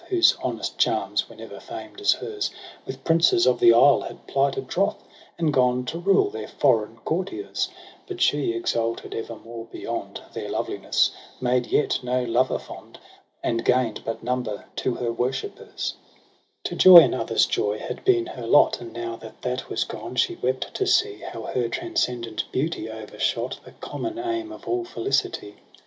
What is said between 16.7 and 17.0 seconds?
87 3 To joy